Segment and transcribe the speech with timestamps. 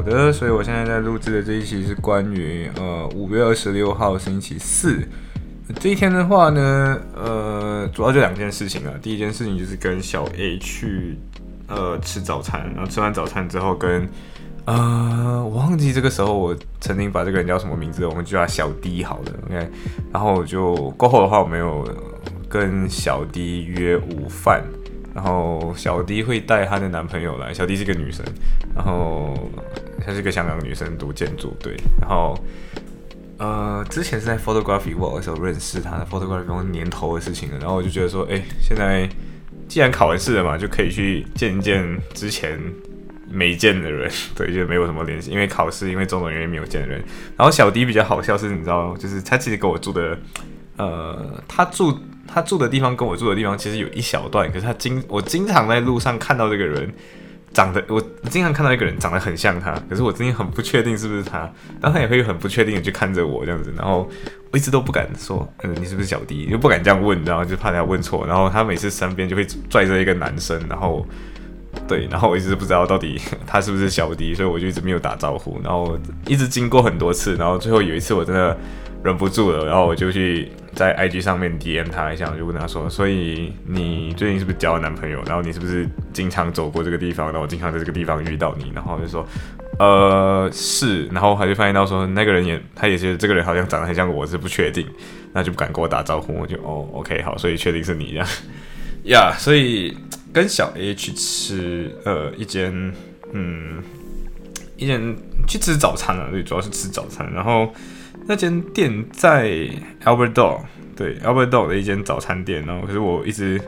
[0.00, 4.98] 好的，所以我现在在录制的这一期是关于呃五月二十六号星期四
[5.78, 8.94] 这一天的话呢，呃，主要就两件事情啊。
[9.02, 11.18] 第一件事情就是跟小 A 去
[11.68, 14.08] 呃吃早餐，然后吃完早餐之后跟
[14.64, 19.70] 呃我忘记这个时候我曾经把这个人叫什么名字，我们就叫小 D 好了，OK。
[20.10, 21.86] 然后我就过后的话，我没有
[22.48, 24.64] 跟小 D 约午饭。
[25.12, 28.24] 然后小 D 会带她的男朋友来，小 D 是个女生，
[28.76, 29.34] 然后
[30.04, 32.38] 她是个香港女生，读建筑对，然后
[33.38, 39.08] 呃之前是在 Photography World 的时候认识她的 Photography World 年头的事情了，然后我就觉得说，哎，现在
[39.68, 42.58] 既然考完试了嘛，就可以去见一见之前
[43.30, 47.02] 没见的人，对，就没有什么联系，因为考试，因为种种原因没有见人。
[47.36, 50.18] 然后小迪比较好笑是，你知道，就是他其实跟我住的，
[50.76, 51.98] 呃，他住。
[52.32, 56.88] 他住的地方跟我住的地方其实有一小段，可是他经我经常在路上看到这个人，
[57.52, 61.38] 长得我经常看到一个人长得很像他，可是我真的很不确定是不是他，
[61.80, 64.08] 然后他也会很不确定的去看着我这样子，然后
[64.52, 71.04] 我一直都不敢说，嗯，你是不是小弟，又不敢这样问，然后就怕他问错，然后他每次身边就会拽着一个男生，然后
[71.88, 78.56] 对，然后我一直不知道到底他是不是小弟，所以我就一直没有打招呼，然后一直经过很多次，然后最后有一次我真的。
[79.02, 85.22] 忍不住了，然后我就去在 IG 上面 DM 他一下，我就问他说：“所以你最近是不是交了男朋友？
[85.26, 87.28] 然后你是不是经常走过这个地方？
[87.28, 89.26] 然后我经常在这个地方遇到你？”然后就说
[89.80, 94.86] ：“呃，是。”然后他就发现到说那个人也他也觉得这个人好像长得很像我，是不确定，
[95.32, 96.34] 那就不敢跟我打招呼。
[96.34, 98.26] 我就哦，OK，好，所以确定是你这样
[99.04, 99.34] 呀。
[99.38, 99.96] 所以
[100.30, 102.70] 跟小 A 去吃呃一间
[103.32, 103.82] 嗯
[104.76, 105.16] 一间
[105.48, 107.72] 去吃早餐啊，对，主要是吃早餐，然后。
[108.30, 109.48] 那间店在
[110.04, 110.60] Albert Dock，
[110.94, 113.60] 对 Alberto 的一间早餐店，然后可是我一直，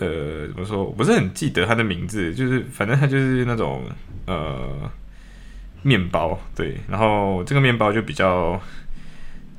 [0.00, 3.84] 呃，怎么说，我不是很记得它的名字，就是反正它就是那种
[4.26, 4.90] 呃
[5.82, 8.60] 面包，对，然后这个面包就比较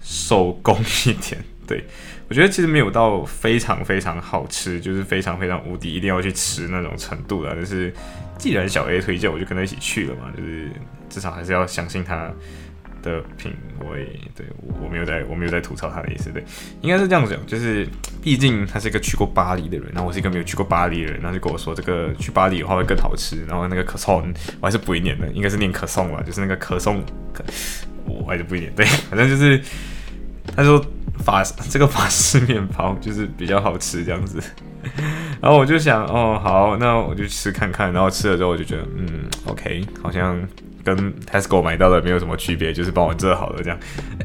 [0.02, 1.86] 手工一点， 对
[2.28, 7.94] 我觉得其实没有到非常非常好吃，就是非常非常无敌，一定要去吃那种程度的，就是
[8.38, 10.70] 既然小 A 推荐，我就跟他一起去了嘛，就是
[11.10, 12.30] 至少还是要相信他。
[13.06, 13.54] 的品
[13.90, 16.44] 味，对我我没有在，我没有在吐槽他的意思，对，
[16.82, 17.88] 应该是这样子讲，就是
[18.22, 27.02] 毕竟他是一个去过巴黎的人，然后我是一个没有去过巴黎的人，然后就跟我说这个去巴黎的话会更好吃，然后那个可颂我还是不会念的，应该是念可颂吧，就是那个可颂，
[28.06, 29.62] 我还是不会念，对，反正就是
[30.56, 30.84] 他说
[31.20, 34.42] 法这个法式面包就是比较好吃这样子，
[35.42, 40.42] 然后我就想哦好，那我就吃看看，然后吃了之后我就觉得嗯 OK，好像。
[40.86, 43.78] 跟 Tesco 买到的没有什么区别，就是帮我遮好了这样。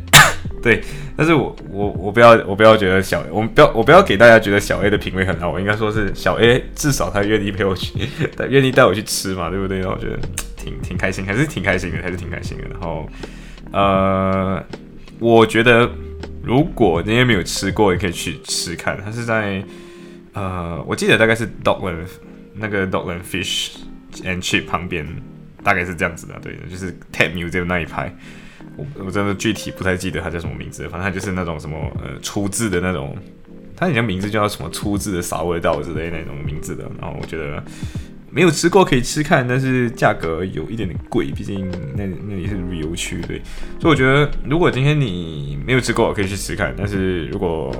[0.62, 0.82] 对，
[1.16, 7.99] 但是我我我不要我不要觉得小，我们不要我不要给大家觉得小 A 的品味很好，我应该说是小 A 至少他愿意陪我去，
[8.37, 9.82] 他愿意带我去吃嘛，对不对？
[9.87, 10.19] 我觉得
[10.56, 12.65] 挺挺开心，还是挺开心的，还是挺开心的。
[12.70, 13.09] 然后
[13.72, 14.62] 呃，
[15.19, 15.91] 我觉得
[16.43, 19.00] 如果今天没有吃过，也可以去吃看。
[19.03, 19.65] 它是在
[20.34, 22.04] 呃，我记得大概是 Dockland
[22.54, 23.76] 那个 Dockland Fish
[24.25, 25.06] and Chip 旁边。
[25.62, 28.15] 大概是这样子的，对，就是 Ted Museum 那一排，
[28.76, 33.16] 我我真的具体不太记得它叫什么名字，反正它就是那种什么呃粗制的那种，
[33.76, 36.84] 它好像名字叫什么粗制的啥味道之类那种名字的。
[37.00, 37.62] 然后我觉得
[38.31, 43.43] 没有吃过可以吃看，但是价格有一点点贵，毕竟那那里是旅游区，对。
[43.81, 47.75] 所以我觉得如果今天你没有吃过，可以去吃看，但是如果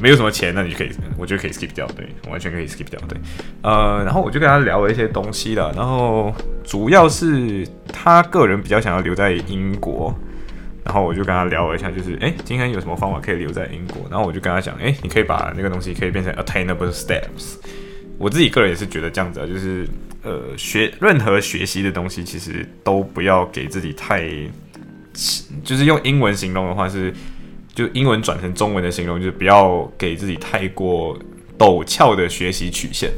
[0.00, 3.18] 没有什么钱，那你就可以，我觉得可以 skip 掉，对，完全可以 skip 掉，对，
[3.62, 6.34] 呃，然后我就跟他聊了一些东西了，然后
[6.64, 10.14] 主要是他个人比较想要留在英国，
[10.84, 14.06] 然后我就跟他聊了一下，就是，哎，今天有什么方法可以留在英国？
[14.10, 17.56] 然后我就跟他讲，哎，你可以把那个东西可以变成 attainable steps。
[18.18, 19.88] 我自己个人也是觉得这样子啊，就是，
[20.22, 24.28] 呃，学任何学习的东西，其实都不要给自己太，
[25.64, 27.12] 就是用英文形容的话是。
[27.76, 31.16] 就英文转成中文的形容，就是不要给自己太过
[31.58, 33.12] 陡峭的学习曲线。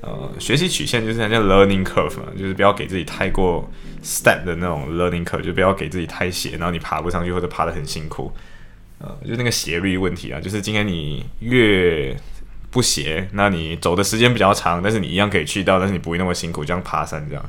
[0.00, 3.68] 呃，学习曲线就是叫 learning curve 嘛，就是不要给自己太过
[4.02, 8.32] step 的那种 learning curve，就不要给自己太斜，然后你爬不上去或者爬得很辛苦。
[9.00, 12.16] 呃，就那个斜率问题啊，就是今天你越
[12.70, 17.44] 不斜，那你走的时间比较长，但是你一样可以去到，但是你不会那么辛苦这样爬山这样。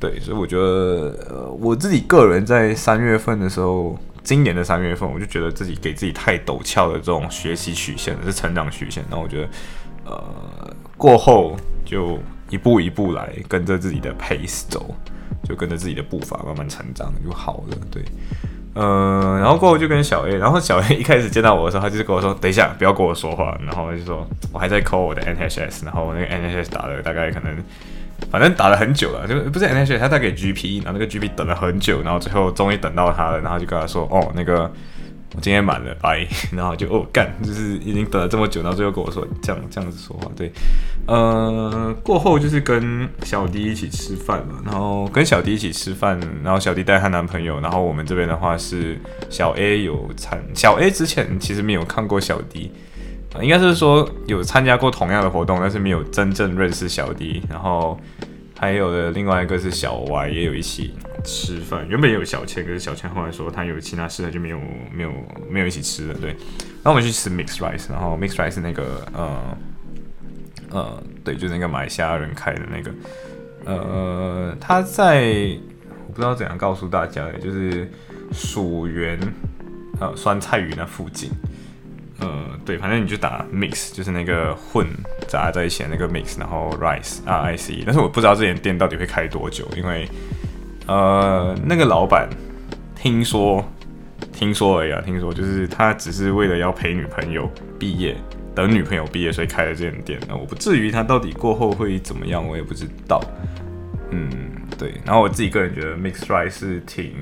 [0.00, 9.04] 对，所以我觉得，呃，我自己个人在三月份的时候，今年的三月份，我就觉得自己给自己太陡峭的这种学习曲线，是成长曲线。
[9.10, 9.48] 那我觉得，
[10.04, 14.94] 呃，过后就一步一步来，跟着自己的 pace 走，
[15.42, 17.76] 就跟着自己的步伐慢慢成长就好了。
[17.90, 18.02] 对，
[18.74, 27.56] 嗯，然后过后就跟小 A，然后小 A 一开始见到我的时候，他就是跟我说：“等一下，不要跟我说话。”然后就说：“我还在抠我的 NHS，然后我那个 NHS 打了大概可能。”
[28.30, 34.70] 反正打了很久了，就不是 N H，他打给 G P，然后那个 G P 等了很久，然后最后终于等到他了，然后就跟他说，哦，那个
[35.34, 40.50] 我今天满了，拜， 然后就哦干，就是已经等了这么久，然后最后跟我说这样这样子说话，对，
[41.06, 48.98] 呃，过后就是跟小迪一起吃饭了，然后跟小迪一起吃饭，然后小迪带她男朋友，然后我们这边的话是
[49.28, 52.70] 小 A 有参，小 A 之前其实没有看过小迪。
[53.40, 57.42] 应该是说有参加过同样的活动，但是没有真正认识小迪。
[57.48, 57.98] 然后
[58.58, 60.94] 还有的另外一个是小 Y，也有一起
[61.24, 61.86] 吃饭。
[61.88, 64.60] 原本也有小千，可是小千后来说他有其他事，他就没有
[64.92, 65.12] 没有
[65.50, 66.14] 没有一起吃了。
[66.20, 69.56] 对，然后我们去吃 Mixed Rice，然后 Mixed Rice 那个呃
[70.70, 72.90] 呃，对，就是那个马来西亚人开的那个，
[73.64, 75.56] 呃，他在
[76.06, 77.90] 我不知道怎样告诉大家，就是
[78.30, 79.18] 蜀源
[80.00, 81.30] 呃酸菜鱼那附近。
[82.20, 84.86] 呃，对，反正你就打 mix，就是那个混
[85.26, 90.08] 杂在一起的那个 mix，然后 rice R I C，但是我不知道这间店到底会开多久，因为
[90.86, 92.28] 呃，那个老板
[92.94, 93.64] 听说
[94.32, 98.16] 听说而已啊，听说就是他只是为了要陪女朋友毕业，
[98.54, 100.20] 等女朋友毕业，所以开了这间店。
[100.28, 103.20] 那我不至于他到底过后会怎么样，我也不知道。
[104.10, 104.30] 嗯，
[104.78, 107.12] 对，然后我自己个人觉得 mix rice 是挺。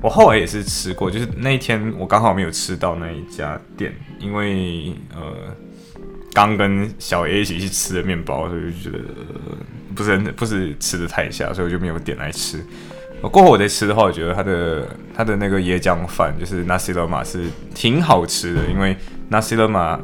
[0.00, 5.52] 我后来也是吃过，就是那一天我刚好没有吃到那一家店，因为呃
[6.32, 9.04] 刚跟小 A 一起去吃的面包，所以就觉得
[9.96, 12.64] 不是很不是吃的太下，所以我就没有点来吃。
[13.22, 18.96] 过后我再吃的话，我觉得它的它的那个椰浆饭就是 nasi l m a 是挺好吃的，因为
[19.32, 20.00] nasi l m a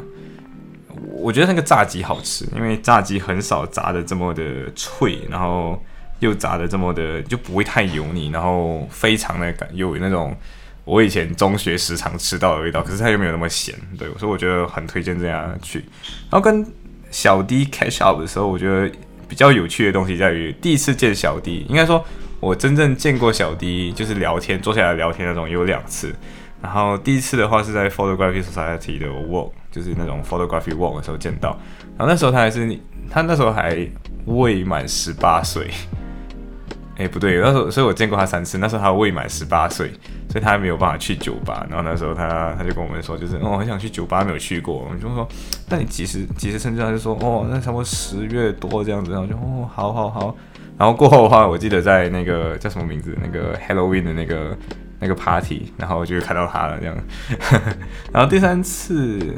[1.13, 4.43] 我觉得那个炸鸡好吃，因为炸鸡很少炸的这么的
[4.75, 5.81] 脆，然后。
[6.25, 10.35] 又炸的这么的就不会太油腻，然后非常的感有那种
[10.85, 15.79] 我以前中学时常吃到的味道，可是它又没有那么咸，对，所以我觉得很推荐这样去。
[16.31, 16.67] 然后跟
[17.11, 18.91] 小 D catch up 的时候，我觉得
[19.29, 22.05] 比较有趣的东西在于第一次见小 D，应该说
[22.41, 26.15] 我真正见过小 D 就是聊天坐下来聊天那种有两次，
[26.61, 31.59] 然后第一次的话是在 Photography Society 的 walk，就是那种 Photography walk 的时候见到，
[31.97, 32.79] 然后那时候他还是
[33.11, 33.87] 他那时候还
[34.27, 35.71] 未满十八岁。
[36.97, 38.59] 哎，不对，那时候，所以我见过他三次。
[38.59, 39.89] 那时候他未满十八岁，
[40.31, 41.67] 所以他还没有办法去酒吧。
[41.69, 44.77] 然后那时候他他就跟我们说，就是哦，很想去酒吧，没有去过。
[44.77, 45.27] 我们就说，
[45.69, 46.79] 那你几时几时生日？
[46.79, 49.11] 他就说，哦，那差不多十月多这样子。
[49.11, 50.37] 然后就哦，好好好。
[50.79, 53.17] 然后过后的话，我记得在那个叫什么名字？
[53.21, 54.57] 那个 Halloween 的那个
[55.01, 56.97] 那个 party，然后就看到他了这样。
[58.13, 59.35] 然后第三次，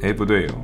[0.00, 0.54] 哎，不对哦。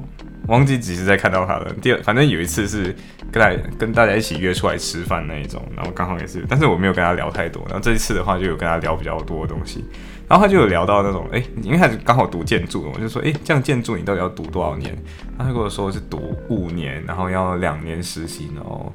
[0.48, 1.72] 忘记几时再看到他了。
[1.80, 2.94] 第二，反正有一次是
[3.30, 7.62] 跟大跟大家一起约出来吃饭那一种，然后刚好也是，但是我没有跟他聊太多。
[7.66, 9.84] 然后这一次的话，就有跟他聊比较多的东西。
[10.28, 14.94] 然后他就有聊到那种，哎，因为他是刚好读建筑，我就说，哎，这样建筑你到底要读多少年？
[15.38, 18.92] 他跟我说是读五年，然后要两年实习，然后，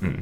[0.00, 0.14] 嗯，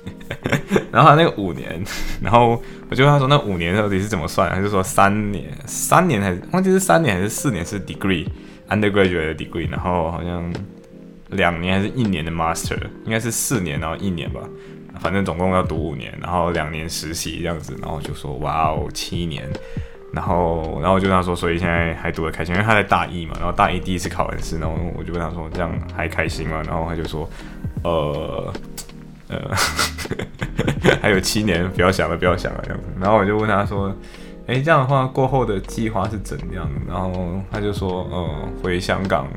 [0.92, 1.82] 然后他那个五年，
[2.20, 4.50] 然后我就问他说，那五年到底是怎么算？
[4.50, 8.26] 他就说三年，三年还是忘记是三年还是四年是 degree。
[8.68, 10.52] Undergraduate degree，然后好像
[11.30, 14.40] 两年还是一年的 master，应该是四年，然后一年吧，
[15.00, 19.46] 反正总共要读五年，然后两年实习这样子，然后就说哇哦七年，
[20.12, 26.62] 然后然后就跟他说，所以现在还读得开心，因为他在大一嘛，然后大一第一次考完试，然后我就问他说这样还开心吗？
[26.66, 27.28] 然后他就说
[27.84, 28.52] 呃
[29.28, 29.38] 呃
[31.02, 33.94] 还有七年，不要想了，不要想了这样，然后我就问他说。
[34.48, 36.66] 哎，这样的话过后的计划是怎样？
[36.88, 39.28] 然后他就说，嗯，回香港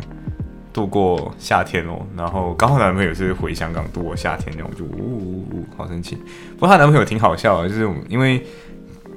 [0.72, 2.00] 度过夏天哦。
[2.16, 6.16] 然后刚好男朋友是回香港度过夏天，然后我就呜呜呜，好生气。
[6.54, 8.42] 不过她男朋友挺好笑的，就是因为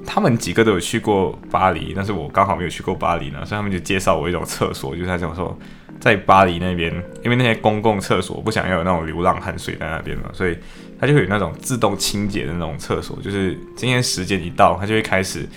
[0.05, 5.57] 他们几个都有去过巴黎，但是我刚好没有去过巴黎呢，所以他们就介绍我一种厕所，就是他这样说，
[6.01, 10.57] 在巴黎那边，因为那些公共厕所不想要有那种流浪汉睡在那边嘛，所以
[10.99, 15.47] 他就会有那种自动清洁的那种厕所，就是今天时间一到，他就会开始。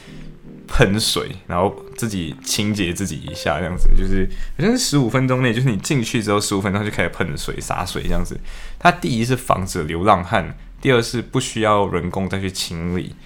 [0.68, 8.38] 喷水，然后自己清洁自己一下，这样子就是好像是十五分钟内，就是你进去之后十五分钟就开始喷水洒水这样子。
[8.78, 13.16] 它第一是防止流浪汉，第二是不需要人工再去清理。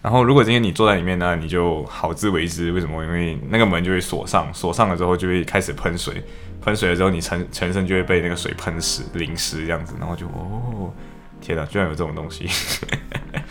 [0.00, 2.72] 然后如果今天你坐在里面呢，你就好自为之。
[2.72, 3.04] 为什么？
[3.04, 6.24] 因为那个门就会锁上，锁上了之后就会开始喷水，
[6.60, 10.92] 喷水了之后你全全身就会被那个水喷湿淋湿这样子，然后就哦。
[11.40, 12.46] 天哪，居然有这种东西！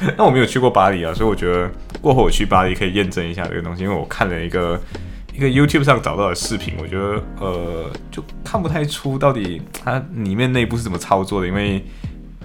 [0.18, 1.70] 那我没有去过巴黎啊，所以我觉得
[2.02, 4.80] 过后我去巴黎可以验证一下这个东西，因为我看了一个
[5.34, 11.86] 一个 YouTube 上找到的视频，我觉得呃就看不太出到底它里面内部是怎么操作的，因为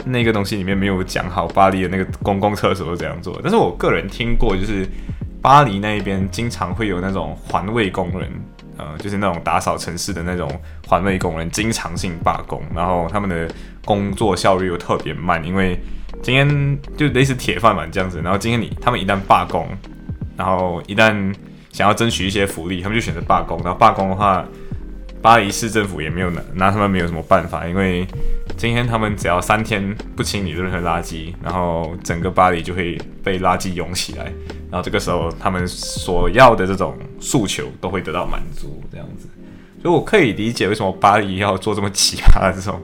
[0.05, 3.41] 那个东西里面没有讲好巴黎的那个公共厕所是怎样做。
[3.43, 4.87] 但是我个人听过，就是
[5.41, 8.31] 巴黎那一边经常会有那种环卫工人，
[8.77, 10.47] 呃，就是那种打扫城市的那种
[10.87, 13.49] 环卫工人，经常性罢工，然后他们的
[13.85, 15.81] 工作效率又特别慢，因为。
[16.27, 19.69] 今天就类似铁饭碗这样子，然后今天你他们一旦罢工，
[20.37, 21.15] 然后一旦
[21.71, 23.57] 想要争取一些福利，他们就选择罢工。
[23.63, 24.45] 然后罢工的话，
[25.23, 28.05] 巴黎市政府也没有拿拿他们没有什么办法，因为
[28.57, 34.25] 今天他们只要三天不清理任何垃圾，然后整个巴黎就会被垃圾涌起来，
[34.69, 39.29] 然后这个时候他们所要的这种诉求都会得到满足，这样子。
[39.81, 42.83] 所以我可以理解为什么巴黎要做这么奇葩的这种。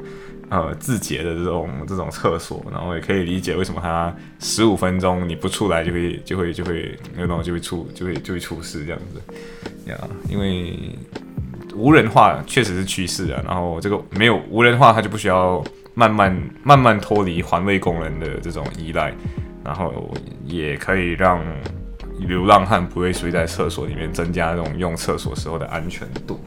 [0.53, 9.97] 呃，自洁的这种这种厕所，然后也可以理解为什么它十五分钟你不出来就会就会就会那种就会出就会就会出事这样子呀，
[10.29, 10.79] 因为
[11.75, 19.11] 无人化确实是趋势啊，然后这个没有无人化，它就不需要慢慢慢慢脱离环卫工人的这种依赖，
[19.65, 20.13] 然后
[20.45, 21.43] 也可以让
[22.19, 26.39] 流浪汉不会睡在厕所里面，增加这种用厕所时候的安全度。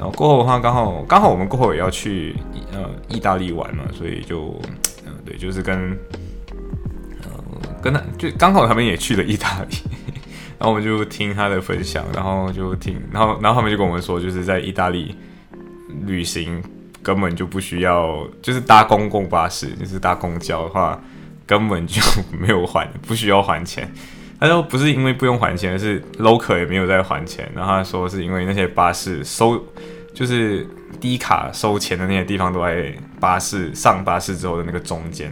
[0.00, 2.34] 然后过后的话，刚好刚好我们过后也要去
[2.72, 4.58] 呃意大利玩嘛，所以就
[5.06, 5.90] 嗯对，就是跟
[7.22, 7.30] 呃
[7.82, 9.76] 跟他就刚好他们也去了意大利，
[10.58, 15.14] 然后我们就听他的分享，然后就听，然后然后他们就跟我们说，就是在意大利
[16.06, 16.62] 旅行
[17.02, 20.98] 根本就不需要，就是搭公共巴士，就是搭公交的话，
[21.46, 23.92] 根本就没有还，不需要还钱。
[24.40, 27.50] 他说不是因为不用还钱，而是 local 也没有在还钱。
[27.54, 29.62] 然后他说是因为那些巴士收，
[30.14, 30.66] 就是
[30.98, 35.30] 低卡收钱的那些地方都在巴士上巴士之后的那个中间，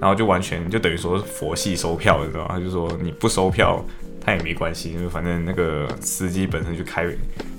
[0.00, 2.54] 然后就完全就等于说佛系收票，你知道吗？
[2.54, 3.84] 他就说你不收票。
[4.28, 7.06] 那也没关系，因为反正那个司机本身就开，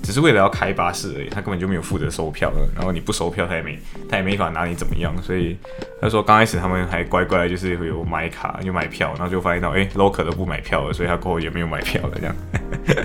[0.04, 2.60] 只是为了要开巴士而已，他根本就没有负责收票的。
[2.76, 3.76] 然后你不收票，他也没
[4.08, 5.12] 他也没法拿你怎么样。
[5.20, 5.56] 所以
[6.00, 12.36] 他说刚开始他们还乖乖就是会有买卡就买票，然后就发现到哎，local 都不买票了，所以他过后也没有买票了这样。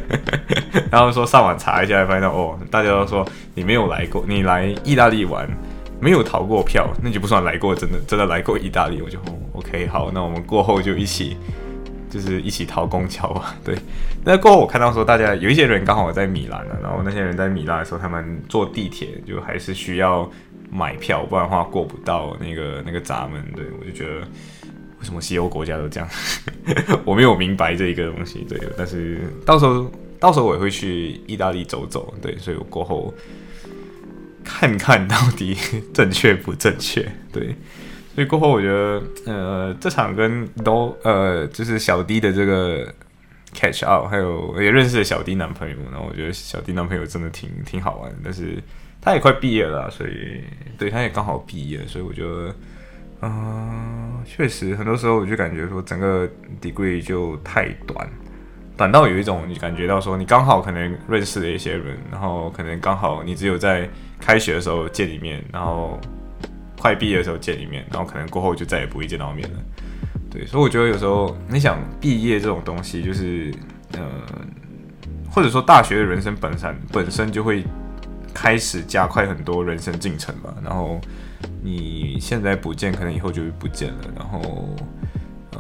[0.91, 5.49] 然后说上网查一下，发现到哦，大家都说你没有来过，你来意大利玩
[5.99, 9.01] 没有逃过票，那就不算来过，真的真的来过意大利。
[9.01, 9.17] 我就
[9.53, 11.35] OK 好，那我们过后就一起。
[12.15, 13.75] 就是一起逃公交啊， 对。
[14.23, 20.31] 那过后我看到说，大家有一些人刚好在米兰了，然后那些人在米兰的时候，他们坐地铁就还是需要
[20.71, 23.43] 买票，不然的话过不到那个那个闸门。
[23.53, 26.09] 对我就觉得，为什么西欧国家都这样？
[27.03, 28.57] 我没有明白这一个东西，对。
[28.77, 32.37] 但是到时候到时候我也会去意大利走走，对。
[32.37, 33.13] 所以我过后
[34.41, 35.57] 看看到底
[35.93, 37.53] 正确不正确，对。
[38.15, 42.87] 所以过后，我觉得，呃，这场跟都，呃，就是小 D 的这个
[43.53, 48.63] catch out，还有也认识了小 D 男朋友，然后我觉得小 D 男朋友真的挺挺好玩，但是
[49.01, 50.41] 他也快毕业了，所以
[50.77, 52.55] 对他也刚好毕业，所以我觉得，
[53.21, 56.25] 嗯，确实很多时候我就感觉说整个
[56.61, 58.09] degree 就太短，
[58.77, 63.89] 短到有一种你感觉到说你刚好可能认识了一些人，然后可能刚好你只有在
[64.21, 65.99] 开学的时候见一面，然后。
[66.85, 69.59] 快毕业的时候见一面，然后可能过后就再也不会见到面了。
[70.29, 73.51] 对，所以我觉得有时候你想毕业这种东西，就是
[73.93, 74.07] 呃，
[75.31, 77.63] 或者说大学的人生本身本身就会
[78.35, 80.53] 开始加快很多人生进程吧。
[80.63, 81.01] 然后
[81.63, 84.01] 你现在不见，可能以后就会不见了。
[84.15, 84.69] 然后
[85.53, 85.59] 呃，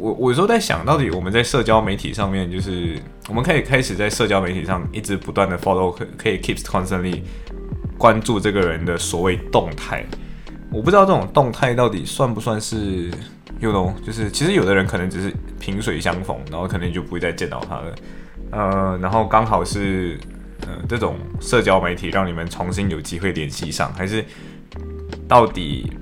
[0.00, 2.96] 我我有时候在想到底我们在社交媒体上面，就是
[3.28, 7.22] 我们可以开始在社交媒体上一直不断的 follow，可可以 keep constantly
[7.98, 10.04] 关注这个人的所谓动态。
[10.74, 13.08] 我不知道这种动态到底算不算是
[13.60, 17.94] ，you know，就是其实有的人可能只是萍水相逢，然后可能就不会再见到他了，
[18.50, 20.18] 呃，然后刚好是，
[20.62, 24.24] 呃，这种社交媒体让你们重新有机会联系上，还是
[25.28, 25.92] 到底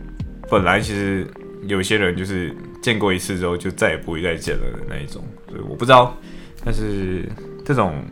[0.51, 1.27] 本来其实
[1.67, 6.17] 有些人就是见过一次之后就再也不会再见了的那一种，所以我不知道，
[6.65, 7.29] 但是
[7.63, 8.03] 这种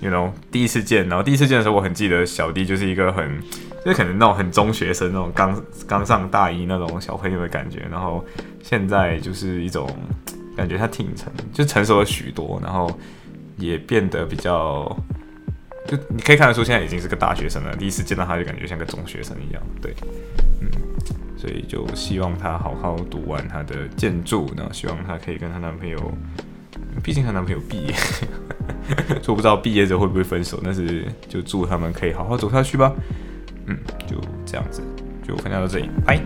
[0.00, 3.38] ，you know，第一次见，然后第一次见的时候，我很记得小弟就是一个很。
[3.84, 8.24] 就可能那种很中学生那种刚刚上大一那种小朋友的感觉，然后
[8.62, 9.88] 现在就是一种
[10.56, 12.90] 感觉他挺成就成熟了许多，然后
[13.56, 14.84] 也变得比较，
[15.86, 17.74] 就你可以看得出现在已经是个大学生了。
[17.76, 19.94] 第一次见到他就感觉像个中学生一样，对，
[20.60, 20.68] 嗯，
[21.38, 25.98] 所以就希望他好好读完他的建筑，然后希望他可以跟他男朋友，
[27.02, 27.94] 毕竟她男朋友毕业，
[29.22, 32.92] 就不知道毕业之后会不会分手，但是就祝他们可以好好走下去吧。
[33.70, 34.82] 嗯，就这样子，
[35.26, 36.20] 就分享到这里，拜。